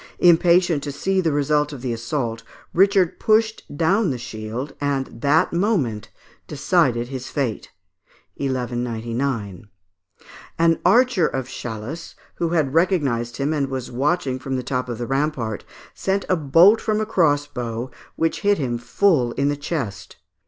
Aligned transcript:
Impatient 0.17 0.81
to 0.81 0.91
see 0.91 1.21
the 1.21 1.31
result 1.31 1.71
of 1.71 1.83
the 1.83 1.93
assault, 1.93 2.41
Richard 2.73 3.19
pushed 3.19 3.61
down 3.77 4.09
the 4.09 4.17
shield, 4.17 4.73
and 4.81 5.21
that 5.21 5.53
moment 5.53 6.09
decided 6.47 7.09
his 7.09 7.29
fate 7.29 7.69
(1199). 8.37 9.67
An 10.57 10.79
archer 10.83 11.27
of 11.27 11.47
Chalus, 11.47 12.15
who 12.37 12.49
had 12.49 12.73
recognised 12.73 13.37
him 13.37 13.53
and 13.53 13.67
was 13.67 13.91
watching 13.91 14.39
from 14.39 14.55
the 14.55 14.63
top 14.63 14.89
of 14.89 14.97
the 14.97 15.05
rampart, 15.05 15.63
sent 15.93 16.25
a 16.27 16.35
bolt 16.35 16.81
from 16.81 16.99
a 16.99 17.05
crossbow, 17.05 17.91
which 18.15 18.41
hit 18.41 18.57
him 18.57 18.79
full 18.79 19.33
in 19.33 19.49
the 19.49 19.55
chest. 19.55 20.15